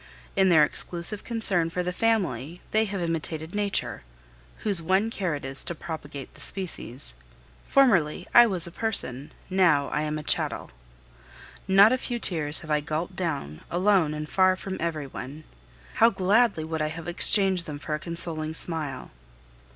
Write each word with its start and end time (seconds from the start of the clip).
In 0.35 0.49
their 0.49 0.63
exclusive 0.65 1.23
concern 1.23 1.69
for 1.69 1.83
the 1.83 1.93
family 1.93 2.59
they 2.71 2.85
have 2.85 2.99
imitated 3.03 3.53
Nature, 3.53 4.01
whose 4.63 4.81
one 4.81 5.11
care 5.11 5.35
is 5.35 5.63
to 5.65 5.75
propagate 5.75 6.33
the 6.33 6.41
species. 6.41 7.13
Formerly 7.67 8.25
I 8.33 8.47
was 8.47 8.65
a 8.65 8.71
person, 8.71 9.31
now 9.47 9.89
I 9.89 10.01
am 10.01 10.17
a 10.17 10.23
chattel. 10.23 10.71
Not 11.67 11.91
a 11.91 11.99
few 11.99 12.17
tears 12.17 12.61
have 12.61 12.71
I 12.71 12.79
gulped 12.79 13.15
down, 13.15 13.61
alone 13.69 14.15
and 14.15 14.27
far 14.27 14.55
from 14.55 14.77
every 14.79 15.05
one. 15.05 15.43
How 15.93 16.09
gladly 16.09 16.63
would 16.63 16.81
I 16.81 16.87
have 16.87 17.07
exchanged 17.07 17.67
them 17.67 17.77
for 17.77 17.93
a 17.93 17.99
consoling 17.99 18.55
smile! 18.55 19.11